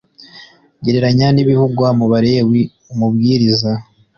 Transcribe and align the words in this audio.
(gereranya 0.83 1.27
n’ibivugwa 1.31 1.87
mu 1.99 2.05
balewi 2.11 2.61
,umubwiriza.) 2.91 3.71